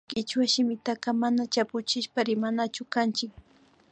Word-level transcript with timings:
Kichwa 0.07 0.47
shimitaka 0.47 1.13
mana 1.21 1.41
chapuchishpa 1.53 2.19
rimanachu 2.23 2.83
kanchik 2.93 3.31